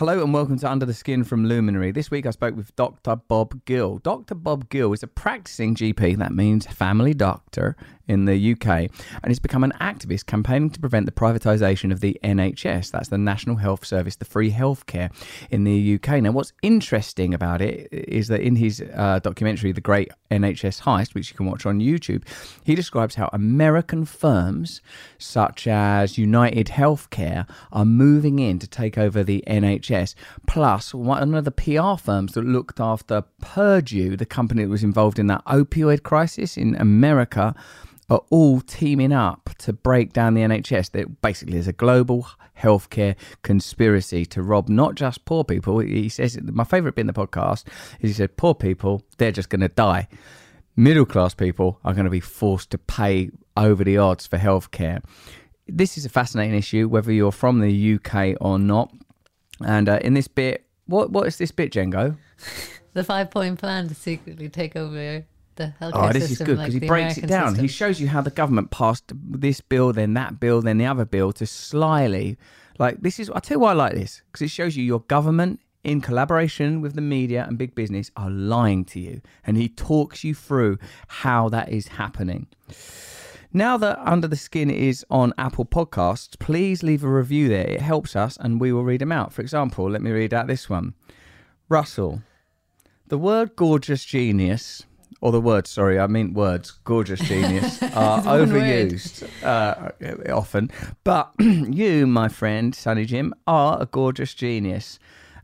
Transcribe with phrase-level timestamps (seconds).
[0.00, 1.90] Hello and welcome to Under the Skin from Luminary.
[1.90, 3.16] This week I spoke with Dr.
[3.16, 3.98] Bob Gill.
[3.98, 4.34] Dr.
[4.34, 7.76] Bob Gill is a practicing GP, that means family doctor,
[8.10, 12.18] in the UK, and he's become an activist campaigning to prevent the privatisation of the
[12.24, 12.90] NHS.
[12.90, 15.12] That's the National Health Service, the free healthcare
[15.48, 16.20] in the UK.
[16.20, 21.14] Now, what's interesting about it is that in his uh, documentary, The Great NHS Heist,
[21.14, 22.24] which you can watch on YouTube,
[22.64, 24.82] he describes how American firms
[25.18, 29.89] such as United Healthcare are moving in to take over the NHS.
[30.46, 35.18] Plus, one of the PR firms that looked after Purdue, the company that was involved
[35.18, 37.54] in that opioid crisis in America,
[38.08, 40.90] are all teaming up to break down the NHS.
[40.90, 42.26] That basically is a global
[42.58, 45.78] healthcare conspiracy to rob not just poor people.
[45.78, 47.64] He says my favourite bit in the podcast
[48.00, 50.08] is he said poor people they're just going to die.
[50.76, 55.02] Middle class people are going to be forced to pay over the odds for healthcare.
[55.66, 58.92] This is a fascinating issue, whether you're from the UK or not.
[59.64, 62.16] And uh, in this bit, what what is this bit, Jengo?
[62.94, 65.24] the five point plan to secretly take over
[65.56, 67.48] the healthcare Oh, this system, is good like because he breaks American it down.
[67.50, 67.64] system.
[67.64, 71.04] He shows you how the government passed this bill, then that bill, then the other
[71.04, 72.36] bill to slyly,
[72.78, 73.30] like this is.
[73.30, 76.80] I tell you why I like this because it shows you your government in collaboration
[76.82, 80.78] with the media and big business are lying to you, and he talks you through
[81.08, 82.46] how that is happening.
[83.52, 87.66] Now that Under the Skin is on Apple Podcasts, please leave a review there.
[87.66, 89.32] It helps us and we will read them out.
[89.32, 90.94] For example, let me read out this one.
[91.68, 92.22] Russell,
[93.08, 94.86] the word gorgeous genius,
[95.20, 100.70] or the word, sorry, I mean words, gorgeous genius, are overused uh, often.
[101.02, 105.00] But you, my friend, Sonny Jim, are a gorgeous genius.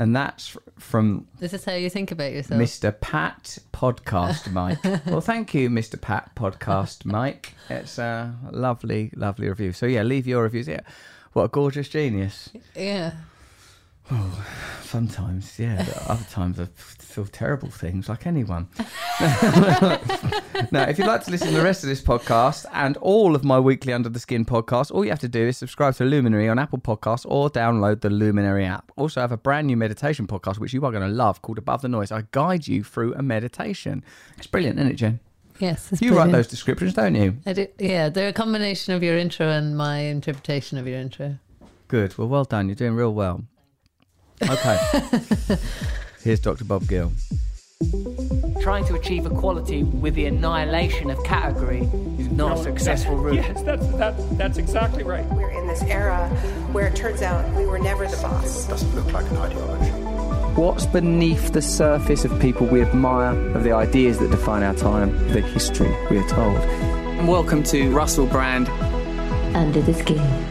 [0.00, 2.58] And that's from This is how you think about yourself.
[2.58, 2.98] Mr.
[2.98, 4.82] Pat Podcast Mike.
[5.04, 6.00] well, thank you, Mr.
[6.00, 7.52] Pat Podcast Mike.
[7.68, 9.72] It's a lovely, lovely review.
[9.74, 10.68] So, yeah, leave your reviews.
[10.68, 10.80] Yeah.
[11.34, 12.48] What a gorgeous genius.
[12.74, 13.12] Yeah.
[14.12, 14.44] Oh,
[14.82, 15.84] sometimes, yeah.
[15.86, 18.68] but Other times I feel terrible things like anyone.
[19.20, 23.44] now, if you'd like to listen to the rest of this podcast and all of
[23.44, 26.48] my weekly Under the Skin podcast, all you have to do is subscribe to Luminary
[26.48, 28.90] on Apple Podcasts or download the Luminary app.
[28.96, 31.58] Also, I have a brand new meditation podcast which you are going to love called
[31.58, 32.10] Above the Noise.
[32.10, 34.02] I guide you through a meditation.
[34.38, 35.20] It's brilliant, isn't it, Jen?
[35.60, 35.92] Yes.
[35.92, 37.36] It's You write those descriptions, don't you?
[37.46, 41.38] I do, yeah, they're a combination of your intro and my interpretation of your intro.
[41.86, 42.16] Good.
[42.18, 42.68] Well, well done.
[42.68, 43.44] You're doing real well.
[44.42, 44.78] Okay.
[46.22, 46.64] Here's Dr.
[46.64, 47.12] Bob Gill.
[48.60, 51.80] Trying to achieve equality with the annihilation of category
[52.18, 53.36] is not a successful route.
[53.36, 55.24] Yes, that's, that, that's exactly right.
[55.26, 56.28] We're in this era
[56.72, 58.66] where it turns out we were never the boss.
[58.66, 59.90] doesn't look like an ideology.
[60.60, 65.16] What's beneath the surface of people we admire, of the ideas that define our time,
[65.32, 66.58] the history we are told?
[67.26, 68.68] Welcome to Russell Brand.
[69.56, 70.46] Under the Skin.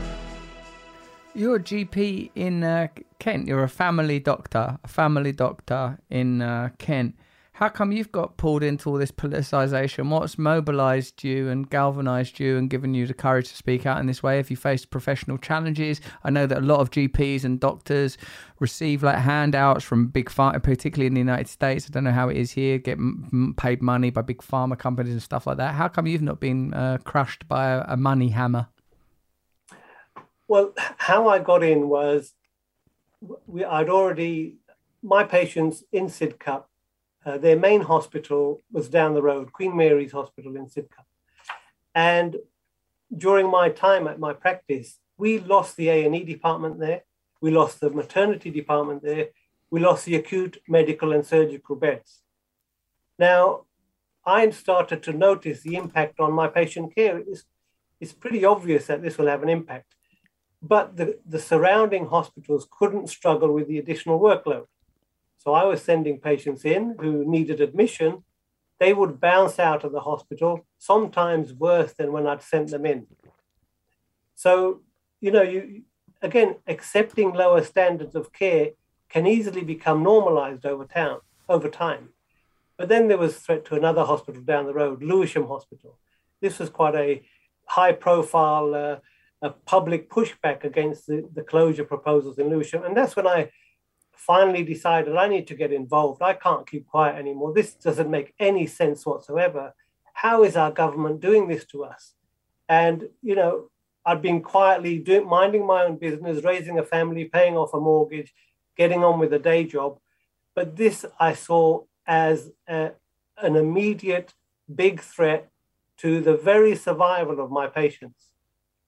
[1.36, 2.88] You're a GP in uh,
[3.20, 3.48] Kent.
[3.48, 7.16] You're a family doctor, a family doctor in uh, Kent.
[7.60, 10.10] How come you've got pulled into all this politicisation?
[10.10, 14.06] What's mobilised you and galvanised you and given you the courage to speak out in
[14.06, 14.38] this way?
[14.38, 16.00] Have you faced professional challenges?
[16.24, 18.18] I know that a lot of GPs and doctors
[18.62, 21.86] receive like handouts from big pharma, particularly in the United States.
[21.86, 22.78] I don't know how it is here.
[22.78, 25.76] Get m- paid money by big pharma companies and stuff like that.
[25.76, 28.70] How come you've not been uh, crushed by a, a money hammer?
[30.48, 32.36] Well, how I got in was
[33.22, 34.58] we, I'd already,
[35.02, 36.66] my patients in Sidcup,
[37.26, 41.06] uh, their main hospital was down the road, Queen Mary's Hospital in Sidcup.
[41.94, 42.38] And
[43.16, 47.02] during my time at my practice, we lost the A&E department there.
[47.42, 49.30] We lost the maternity department there.
[49.70, 52.22] We lost the acute medical and surgical beds.
[53.18, 53.66] Now,
[54.26, 57.18] I started to notice the impact on my patient care.
[57.18, 57.44] It's,
[58.00, 59.96] it's pretty obvious that this will have an impact
[60.62, 64.66] but the, the surrounding hospitals couldn't struggle with the additional workload.
[65.38, 68.24] So I was sending patients in who needed admission.
[68.80, 73.08] They would bounce out of the hospital, sometimes worse than when I'd sent them in.
[74.36, 74.82] So,
[75.22, 75.84] you know, you
[76.22, 78.72] again, accepting lower standards of care
[79.10, 82.10] can easily become normalized over town over time.
[82.78, 85.98] But then there was a threat to another hospital down the road, Lewisham Hospital.
[86.42, 87.24] This was quite a
[87.66, 88.98] high profile uh,
[89.42, 92.84] a public pushback against the, the closure proposals in Lewisham.
[92.84, 93.52] And that's when I
[94.12, 96.22] finally decided I need to get involved.
[96.22, 97.54] I can't keep quiet anymore.
[97.54, 99.74] This doesn't make any sense whatsoever.
[100.14, 102.16] How is our government doing this to us?
[102.68, 103.70] And, you know,
[104.06, 108.34] I'd been quietly doing, minding my own business, raising a family, paying off a mortgage,
[108.78, 110.00] getting on with a day job.
[110.56, 112.92] But this I saw as a,
[113.38, 114.34] an immediate
[114.74, 115.50] big threat
[115.98, 118.29] to the very survival of my patients.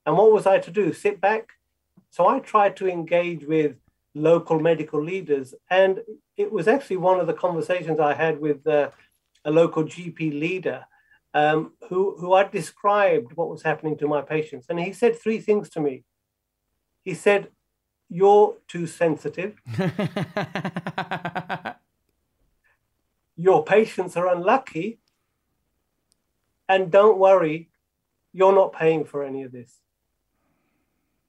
[0.06, 0.94] And what was I to do?
[0.94, 1.50] Sit back?
[2.10, 3.76] So I tried to engage with
[4.14, 5.54] local medical leaders.
[5.70, 6.02] And
[6.38, 8.90] it was actually one of the conversations I had with uh,
[9.46, 10.86] a local GP leader
[11.34, 14.68] um, who, who I described what was happening to my patients.
[14.70, 16.04] And he said three things to me.
[17.04, 17.50] He said,
[18.10, 19.62] You're too sensitive.
[23.38, 25.00] Your patients are unlucky.
[26.68, 27.70] And don't worry,
[28.32, 29.81] you're not paying for any of this.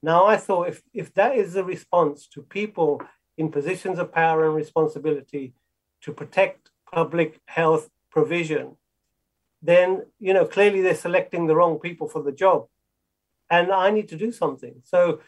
[0.03, 3.03] Now, I thought if, if that is the response to people
[3.39, 5.55] in positions of power and responsibility
[6.03, 8.77] to protect public health provision,
[9.63, 12.67] then you know clearly they're selecting the wrong people for the job,
[13.49, 14.83] and I need to do something.
[14.85, 15.21] So,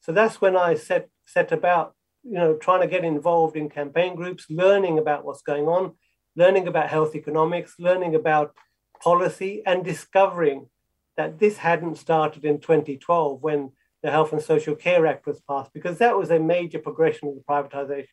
[0.00, 4.14] so that's when I set set about you know trying to get involved in campaign
[4.14, 5.94] groups, learning about what's going on,
[6.36, 8.54] learning about health economics, learning about
[9.02, 10.68] policy, and discovering
[11.16, 13.72] that this hadn't started in 2012 when
[14.02, 17.34] the Health and Social Care Act was passed, because that was a major progression of
[17.34, 18.08] the privatization.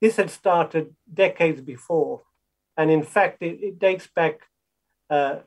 [0.00, 2.22] This had started decades before.
[2.76, 4.40] And in fact, it, it dates back
[5.08, 5.40] uh,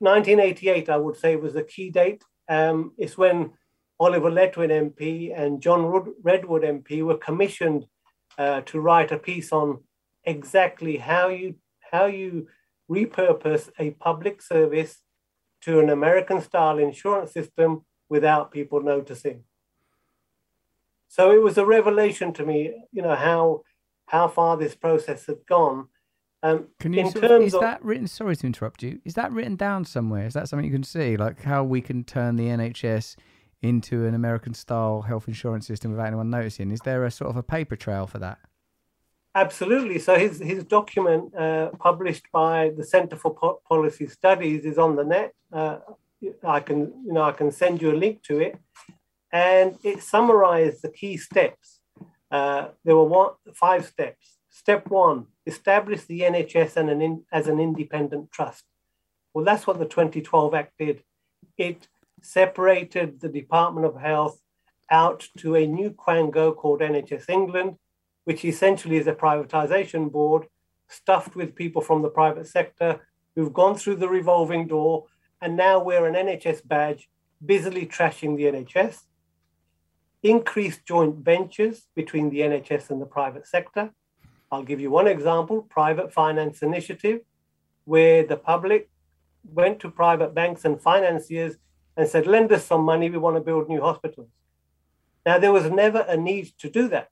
[0.00, 2.22] 1988, I would say, was the key date.
[2.48, 3.52] Um, it's when
[4.00, 5.84] Oliver Letwin MP and John
[6.22, 7.86] Redwood MP were commissioned
[8.36, 9.84] uh, to write a piece on
[10.24, 11.54] exactly how you
[11.90, 12.48] how you
[12.90, 14.98] repurpose a public service
[15.60, 19.42] to an American style insurance system without people noticing.
[21.08, 22.58] So it was a revelation to me,
[22.92, 23.62] you know, how
[24.06, 25.88] how far this process had gone.
[26.42, 27.10] Um, can you?
[27.10, 28.06] Sort of, is of, that written?
[28.06, 29.00] Sorry to interrupt you.
[29.06, 30.26] Is that written down somewhere?
[30.26, 33.16] Is that something you can see, like how we can turn the NHS
[33.62, 36.70] into an American-style health insurance system without anyone noticing?
[36.70, 38.38] Is there a sort of a paper trail for that?
[39.34, 39.98] Absolutely.
[39.98, 44.96] So his his document, uh, published by the Centre for po- Policy Studies, is on
[44.96, 45.32] the net.
[45.50, 45.78] Uh,
[46.44, 48.58] I can you know I can send you a link to it,
[49.32, 51.80] and it summarized the key steps.
[52.30, 54.38] Uh, there were one, five steps.
[54.50, 58.64] Step one: establish the NHS and an in, as an independent trust.
[59.34, 61.02] Well, that's what the 2012 Act did.
[61.56, 61.88] It
[62.22, 64.40] separated the Department of Health
[64.90, 67.76] out to a new quango called NHS England,
[68.24, 70.46] which essentially is a privatization board
[70.88, 73.00] stuffed with people from the private sector
[73.34, 75.06] who've gone through the revolving door
[75.42, 77.10] and now wear an NHS badge,
[77.44, 79.00] busily trashing the NHS,
[80.22, 83.90] increased joint ventures between the NHS and the private sector.
[84.52, 87.22] I'll give you one example private finance initiative,
[87.84, 88.88] where the public
[89.44, 91.56] went to private banks and financiers
[91.96, 94.30] and said, lend us some money, we want to build new hospitals.
[95.26, 97.08] Now, there was never a need to do that.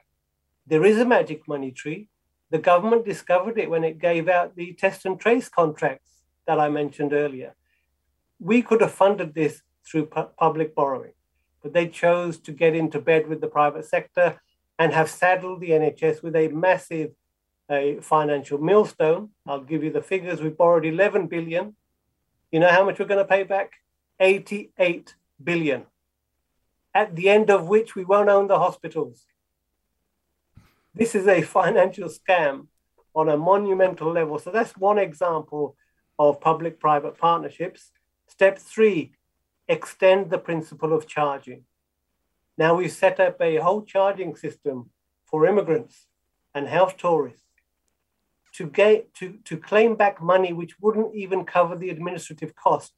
[0.68, 2.08] There is a magic money tree.
[2.50, 6.68] The government discovered it when it gave out the test and trace contracts that I
[6.68, 7.56] mentioned earlier
[8.40, 11.12] we could have funded this through pu- public borrowing,
[11.62, 14.40] but they chose to get into bed with the private sector
[14.78, 17.10] and have saddled the NHS with a massive
[18.00, 19.30] financial millstone.
[19.46, 20.40] I'll give you the figures.
[20.40, 21.76] We borrowed 11 billion.
[22.50, 23.74] You know how much we're going to pay back?
[24.18, 25.86] 88 billion.
[26.94, 29.26] At the end of which we won't own the hospitals.
[30.94, 32.66] This is a financial scam
[33.14, 34.38] on a monumental level.
[34.40, 35.76] So that's one example
[36.18, 37.92] of public private partnerships.
[38.30, 39.12] Step three,
[39.66, 41.64] extend the principle of charging.
[42.56, 44.90] Now we've set up a whole charging system
[45.26, 46.06] for immigrants
[46.54, 47.42] and health tourists
[48.54, 52.92] to get to, to claim back money which wouldn't even cover the administrative cost.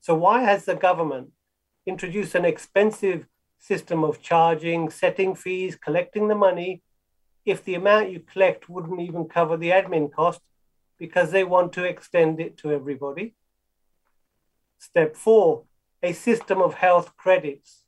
[0.00, 1.32] So why has the government
[1.84, 3.26] introduced an expensive
[3.58, 6.82] system of charging, setting fees, collecting the money,
[7.44, 10.40] if the amount you collect wouldn't even cover the admin cost
[10.98, 13.34] because they want to extend it to everybody?
[14.80, 15.64] Step four,
[16.02, 17.84] a system of health credits.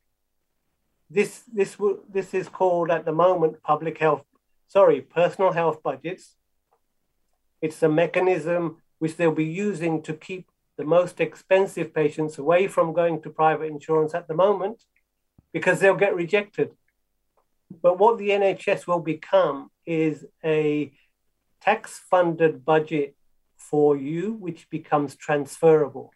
[1.09, 1.79] This, this,
[2.13, 4.25] this is called at the moment public health,
[4.69, 6.37] sorry, personal health budgets.
[7.63, 12.93] It's a mechanism which they'll be using to keep the most expensive patients away from
[12.93, 14.85] going to private insurance at the moment
[15.51, 16.73] because they'll get rejected.
[17.81, 20.93] But what the NHS will become is a
[21.63, 23.17] tax funded budget
[23.57, 26.13] for you, which becomes transferable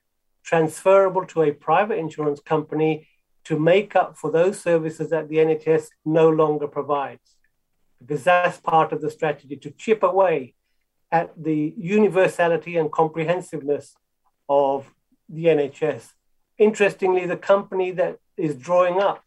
[0.46, 3.08] transferable to a private insurance company
[3.44, 7.36] to make up for those services that the NHS no longer provides.
[8.00, 10.54] Because that's part of the strategy to chip away
[11.10, 13.96] at the universality and comprehensiveness
[14.48, 14.94] of
[15.28, 16.12] the NHS.
[16.58, 19.24] Interestingly, the company that is drawing up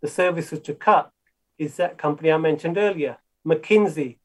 [0.00, 1.10] the services to cut
[1.58, 4.18] is that company I mentioned earlier, McKinsey,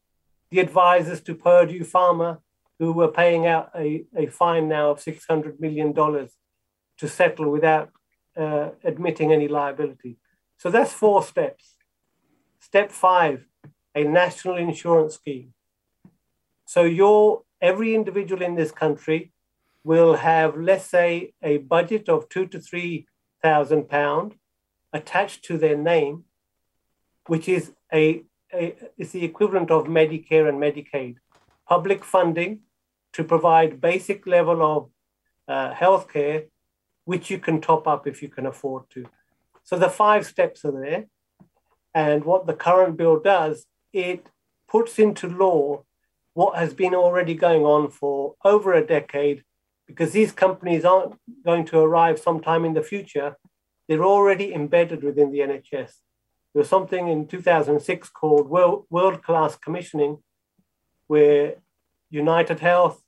[0.50, 2.38] the advisors to Purdue Pharma,
[2.82, 7.90] who were paying out a, a fine now of $600 million to settle without
[8.36, 10.18] uh, admitting any liability.
[10.58, 11.76] So that's four steps.
[12.58, 13.46] Step five,
[13.94, 15.54] a national insurance scheme.
[16.66, 19.30] So your every individual in this country
[19.84, 23.06] will have, let's say, a budget of two to three
[23.44, 24.34] thousand pound
[24.92, 26.24] attached to their name,
[27.28, 31.18] which is a, a is the equivalent of Medicare and Medicaid,
[31.68, 32.62] public funding
[33.12, 34.90] to provide basic level of
[35.48, 36.46] uh, healthcare,
[37.04, 39.06] which you can top up if you can afford to.
[39.64, 41.06] So the five steps are there,
[41.94, 44.26] and what the current bill does, it
[44.68, 45.84] puts into law
[46.34, 49.44] what has been already going on for over a decade
[49.86, 51.14] because these companies aren't
[51.44, 53.36] going to arrive sometime in the future.
[53.86, 55.92] They're already embedded within the NHS.
[56.52, 60.18] There was something in 2006 called World Class Commissioning,
[61.06, 61.56] where
[62.12, 63.02] United Health,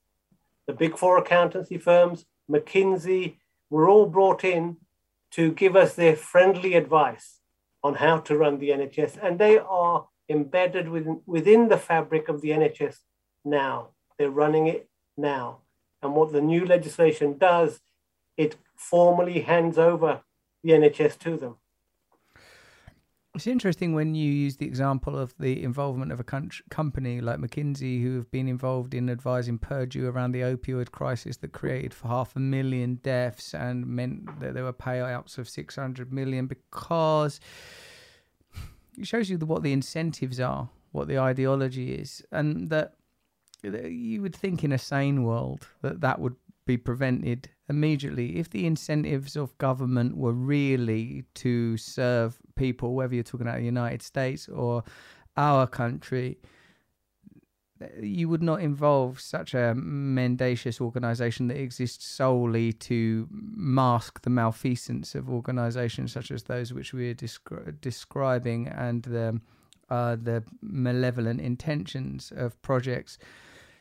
[0.66, 3.36] the big four accountancy firms, McKinsey
[3.68, 4.78] were all brought in
[5.32, 7.40] to give us their friendly advice
[7.82, 9.18] on how to run the NHS.
[9.22, 12.96] And they are embedded within, within the fabric of the NHS
[13.44, 13.90] now.
[14.18, 15.58] They're running it now.
[16.02, 17.80] And what the new legislation does,
[18.36, 20.22] it formally hands over
[20.62, 21.56] the NHS to them.
[23.34, 28.00] It's interesting when you use the example of the involvement of a company like McKinsey,
[28.00, 32.36] who have been involved in advising Purdue around the opioid crisis that created for half
[32.36, 37.40] a million deaths and meant that there were payouts of 600 million because
[38.96, 42.94] it shows you what the incentives are, what the ideology is, and that
[43.64, 48.66] you would think in a sane world that that would be prevented immediately if the
[48.66, 54.48] incentives of government were really to serve people, whether you're talking about the United States
[54.48, 54.84] or
[55.36, 56.38] our country.
[58.00, 65.14] You would not involve such a mendacious organization that exists solely to mask the malfeasance
[65.14, 69.40] of organizations such as those which we are descri- describing and the,
[69.90, 73.18] uh, the malevolent intentions of projects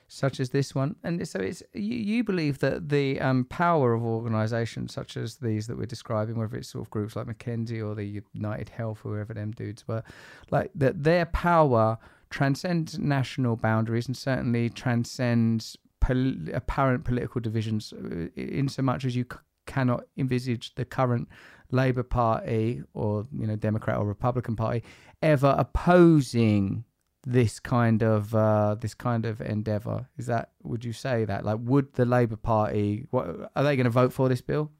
[0.08, 0.96] such as this one.
[1.04, 5.68] And so it's you, you believe that the um, power of organisations such as these
[5.68, 9.16] that we're describing, whether it's sort of groups like McKinsey or the United Health, or
[9.16, 10.04] whoever them dudes were,
[10.52, 11.98] like that their power
[12.30, 19.16] transcends national boundaries and certainly transcends pol- apparent political divisions uh, in so much as
[19.16, 21.28] you c- cannot envisage the current
[21.72, 24.84] Labour Party or you know Democrat or Republican Party
[25.22, 26.84] ever opposing
[27.26, 30.08] this kind of uh, this kind of endeavour.
[30.18, 33.86] Is that would you say that like would the Labour Party what are they going
[33.86, 34.72] to vote for this bill?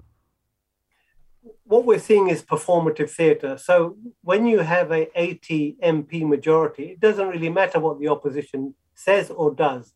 [1.66, 3.58] What we're seeing is performative theatre.
[3.58, 8.76] So when you have a 80 MP majority, it doesn't really matter what the opposition
[8.94, 9.94] says or does.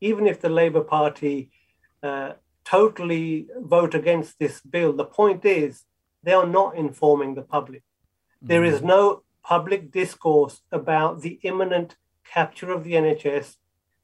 [0.00, 1.50] Even if the Labour Party
[2.02, 2.32] uh,
[2.64, 5.84] totally vote against this bill, the point is
[6.22, 7.82] they are not informing the public.
[8.42, 8.84] There is mm.
[8.84, 13.56] no public discourse about the imminent capture of the NHS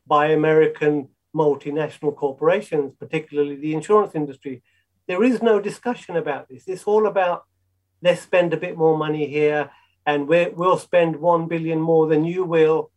[0.07, 4.62] by American multinational corporations, particularly the insurance industry.
[5.07, 6.64] There is no discussion about this.
[6.66, 7.45] It's all about
[8.02, 9.71] let's spend a bit more money here
[10.05, 12.90] and we will spend 1 billion more than you will.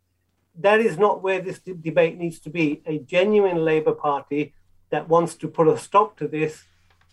[0.58, 2.82] That is not where this debate needs to be.
[2.86, 4.54] A genuine Labour Party
[4.90, 6.64] that wants to put a stop to this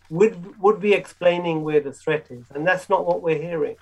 [0.10, 3.76] would would be explaining where the threat is, and that's not what we're hearing.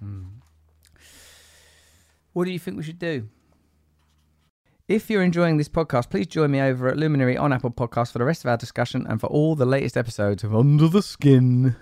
[0.00, 0.22] Hmm.
[2.32, 3.28] What do you think we should do?
[4.88, 8.18] If you're enjoying this podcast, please join me over at Luminary on Apple Podcasts for
[8.18, 11.76] the rest of our discussion and for all the latest episodes of Under the Skin.